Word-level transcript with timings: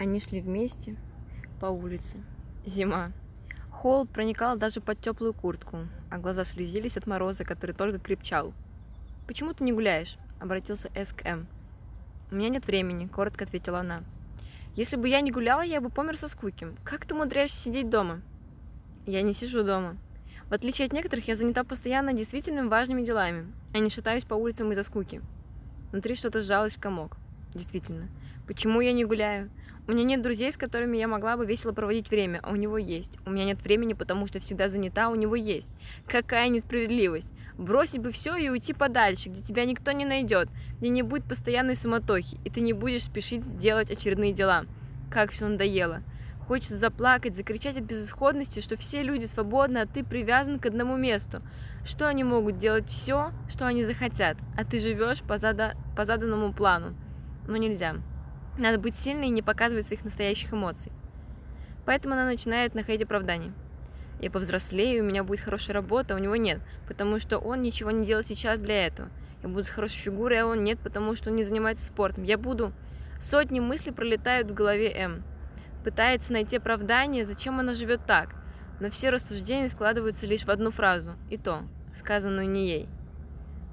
Они 0.00 0.18
шли 0.18 0.40
вместе 0.40 0.96
по 1.60 1.66
улице. 1.66 2.16
Зима. 2.64 3.12
Холод 3.70 4.08
проникал 4.08 4.56
даже 4.56 4.80
под 4.80 4.98
теплую 4.98 5.34
куртку, 5.34 5.80
а 6.10 6.16
глаза 6.16 6.42
слезились 6.42 6.96
от 6.96 7.06
мороза, 7.06 7.44
который 7.44 7.72
только 7.74 7.98
крепчал. 7.98 8.54
«Почему 9.26 9.52
ты 9.52 9.62
не 9.62 9.74
гуляешь?»— 9.74 10.16
обратился 10.40 10.90
С 10.94 11.12
к 11.12 11.26
М. 11.26 11.46
«У 12.30 12.36
меня 12.36 12.48
нет 12.48 12.66
времени»,— 12.66 13.08
коротко 13.14 13.44
ответила 13.44 13.80
она. 13.80 14.02
«Если 14.74 14.96
бы 14.96 15.06
я 15.06 15.20
не 15.20 15.32
гуляла, 15.32 15.60
я 15.60 15.82
бы 15.82 15.90
помер 15.90 16.16
со 16.16 16.28
скуки. 16.28 16.68
Как 16.82 17.04
ты 17.04 17.14
умудряешься 17.14 17.58
сидеть 17.58 17.90
дома?» 17.90 18.22
«Я 19.04 19.20
не 19.20 19.34
сижу 19.34 19.64
дома. 19.64 19.98
В 20.48 20.54
отличие 20.54 20.86
от 20.86 20.94
некоторых, 20.94 21.28
я 21.28 21.36
занята 21.36 21.62
постоянно 21.62 22.14
действительно 22.14 22.66
важными 22.66 23.02
делами, 23.02 23.52
а 23.74 23.78
не 23.80 23.90
шатаюсь 23.90 24.24
по 24.24 24.32
улицам 24.32 24.72
из-за 24.72 24.82
скуки». 24.82 25.20
Внутри 25.92 26.14
что-то 26.14 26.40
сжалось 26.40 26.76
в 26.76 26.80
комок. 26.80 27.18
Действительно. 27.52 28.08
Почему 28.46 28.80
я 28.80 28.94
не 28.94 29.04
гуляю? 29.04 29.50
У 29.86 29.92
меня 29.92 30.04
нет 30.04 30.22
друзей, 30.22 30.52
с 30.52 30.56
которыми 30.56 30.96
я 30.96 31.08
могла 31.08 31.36
бы 31.36 31.46
весело 31.46 31.72
проводить 31.72 32.10
время, 32.10 32.40
а 32.42 32.52
у 32.52 32.56
него 32.56 32.78
есть. 32.78 33.18
У 33.26 33.30
меня 33.30 33.44
нет 33.44 33.62
времени, 33.62 33.94
потому 33.94 34.26
что 34.26 34.38
всегда 34.38 34.68
занята, 34.68 35.06
а 35.06 35.10
у 35.10 35.14
него 35.14 35.34
есть. 35.34 35.74
Какая 36.06 36.48
несправедливость. 36.48 37.32
Бросить 37.58 38.00
бы 38.00 38.10
все 38.10 38.36
и 38.36 38.48
уйти 38.48 38.72
подальше, 38.72 39.30
где 39.30 39.42
тебя 39.42 39.64
никто 39.64 39.92
не 39.92 40.04
найдет, 40.04 40.48
где 40.78 40.88
не 40.88 41.02
будет 41.02 41.24
постоянной 41.24 41.76
суматохи, 41.76 42.38
и 42.44 42.50
ты 42.50 42.60
не 42.60 42.72
будешь 42.72 43.04
спешить 43.04 43.44
сделать 43.44 43.90
очередные 43.90 44.32
дела. 44.32 44.64
Как 45.10 45.30
все 45.30 45.48
надоело. 45.48 46.02
Хочется 46.46 46.76
заплакать, 46.76 47.36
закричать 47.36 47.76
от 47.76 47.84
безысходности, 47.84 48.60
что 48.60 48.76
все 48.76 49.02
люди 49.02 49.24
свободны, 49.24 49.78
а 49.78 49.86
ты 49.86 50.02
привязан 50.02 50.58
к 50.58 50.66
одному 50.66 50.96
месту. 50.96 51.42
Что 51.84 52.08
они 52.08 52.24
могут 52.24 52.58
делать 52.58 52.88
все, 52.88 53.30
что 53.48 53.66
они 53.66 53.84
захотят, 53.84 54.36
а 54.56 54.64
ты 54.64 54.78
живешь 54.78 55.22
по, 55.22 55.38
зада... 55.38 55.74
по 55.96 56.04
заданному 56.04 56.52
плану. 56.52 56.94
Но 57.46 57.56
нельзя. 57.56 57.96
Надо 58.58 58.78
быть 58.78 58.96
сильной 58.96 59.28
и 59.28 59.30
не 59.30 59.42
показывать 59.42 59.84
своих 59.84 60.04
настоящих 60.04 60.52
эмоций. 60.52 60.92
Поэтому 61.86 62.14
она 62.14 62.24
начинает 62.24 62.74
находить 62.74 63.02
оправдание. 63.02 63.52
Я 64.20 64.30
повзрослею, 64.30 65.02
у 65.02 65.06
меня 65.06 65.24
будет 65.24 65.40
хорошая 65.40 65.74
работа, 65.74 66.14
а 66.14 66.16
у 66.16 66.20
него 66.20 66.36
нет, 66.36 66.60
потому 66.86 67.18
что 67.18 67.38
он 67.38 67.62
ничего 67.62 67.90
не 67.90 68.04
делает 68.04 68.26
сейчас 68.26 68.60
для 68.60 68.86
этого. 68.86 69.08
Я 69.42 69.48
буду 69.48 69.64
с 69.64 69.70
хорошей 69.70 69.98
фигурой, 69.98 70.40
а 70.42 70.46
он 70.46 70.62
нет, 70.62 70.78
потому 70.80 71.16
что 71.16 71.30
он 71.30 71.36
не 71.36 71.42
занимается 71.42 71.86
спортом. 71.86 72.24
Я 72.24 72.36
буду... 72.36 72.72
Сотни 73.18 73.60
мыслей 73.60 73.92
пролетают 73.92 74.50
в 74.50 74.54
голове 74.54 74.90
М. 74.92 75.22
Пытается 75.84 76.32
найти 76.32 76.56
оправдание, 76.56 77.24
зачем 77.24 77.60
она 77.60 77.72
живет 77.72 78.04
так, 78.06 78.34
но 78.80 78.90
все 78.90 79.10
рассуждения 79.10 79.68
складываются 79.68 80.26
лишь 80.26 80.44
в 80.44 80.50
одну 80.50 80.70
фразу, 80.70 81.12
и 81.28 81.36
то, 81.36 81.62
сказанную 81.94 82.48
не 82.48 82.68
ей. 82.68 82.88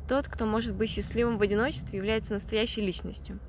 Тот, 0.08 0.28
кто 0.28 0.46
может 0.46 0.74
быть 0.74 0.90
счастливым 0.90 1.38
в 1.38 1.42
одиночестве, 1.42 1.98
является 1.98 2.34
настоящей 2.34 2.82
личностью. 2.82 3.40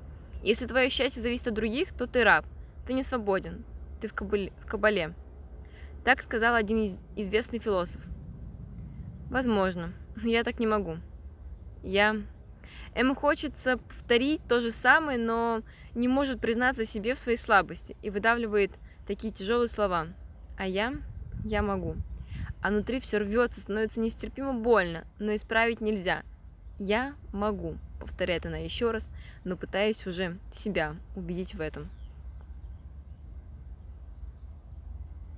Если 0.41 0.67
твое 0.67 0.89
счастье 0.89 1.21
зависит 1.21 1.49
от 1.49 1.53
других, 1.53 1.91
то 1.91 2.07
ты 2.07 2.23
раб, 2.23 2.45
ты 2.87 2.93
не 2.93 3.03
свободен, 3.03 3.65
ты 3.99 4.07
в, 4.07 4.13
кабале. 4.13 4.53
В 4.61 4.65
кабале. 4.65 5.13
Так 6.05 6.21
сказал 6.21 6.55
один 6.55 6.85
из 6.85 6.97
известный 7.17 7.59
философ. 7.59 8.01
Возможно, 9.29 9.93
но 10.15 10.29
я 10.29 10.43
так 10.43 10.59
не 10.59 10.67
могу. 10.67 10.97
Я... 11.83 12.15
Эм 12.95 13.15
хочется 13.15 13.77
повторить 13.77 14.41
то 14.47 14.61
же 14.61 14.71
самое, 14.71 15.17
но 15.17 15.61
не 15.93 16.07
может 16.07 16.39
признаться 16.39 16.85
себе 16.85 17.15
в 17.15 17.19
своей 17.19 17.37
слабости 17.37 17.97
и 18.01 18.09
выдавливает 18.09 18.71
такие 19.05 19.33
тяжелые 19.33 19.67
слова. 19.67 20.07
А 20.57 20.65
я... 20.65 20.93
Я 21.43 21.61
могу. 21.61 21.95
А 22.61 22.69
внутри 22.69 22.99
все 22.99 23.19
рвется, 23.19 23.61
становится 23.61 24.01
нестерпимо 24.01 24.53
больно, 24.53 25.05
но 25.19 25.35
исправить 25.35 25.81
нельзя. 25.81 26.23
Я 26.77 27.13
могу 27.33 27.77
повторяет 28.09 28.45
она 28.45 28.57
еще 28.57 28.91
раз, 28.91 29.09
но 29.43 29.55
пытаясь 29.55 30.05
уже 30.07 30.37
себя 30.51 30.95
убедить 31.15 31.53
в 31.53 31.61
этом. 31.61 31.89